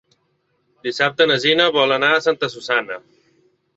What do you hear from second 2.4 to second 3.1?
Susanna.